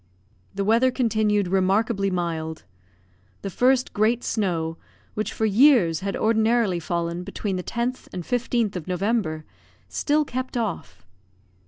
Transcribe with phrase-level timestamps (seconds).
[0.55, 2.63] The weather continued remarkably mild.
[3.43, 4.77] The first great snow,
[5.13, 9.45] which for years had ordinarily fallen between the 10th and 15th of November,
[9.89, 11.05] still kept off.